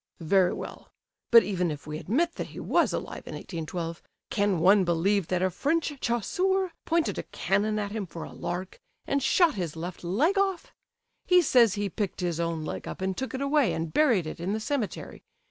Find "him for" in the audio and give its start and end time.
7.91-8.23